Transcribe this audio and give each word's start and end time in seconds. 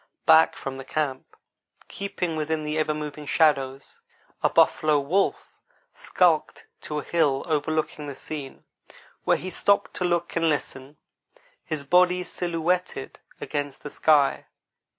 Back 0.25 0.55
from 0.55 0.77
the 0.77 0.83
camp, 0.83 1.35
keeping 1.87 2.35
within 2.35 2.63
the 2.63 2.75
ever 2.79 2.95
moving 2.95 3.27
shadows, 3.27 4.01
a 4.41 4.49
buffalo 4.49 4.99
wolf 4.99 5.53
skulked 5.93 6.65
to 6.81 6.97
a 6.97 7.03
hill 7.03 7.43
overlooking 7.45 8.07
the 8.07 8.15
scene, 8.15 8.63
where 9.25 9.37
he 9.37 9.51
stopped 9.51 9.93
to 9.97 10.03
look 10.03 10.35
and 10.35 10.49
listen, 10.49 10.97
his 11.63 11.83
body 11.83 12.23
silhouetted 12.23 13.19
against 13.39 13.83
the 13.83 13.91
sky. 13.91 14.47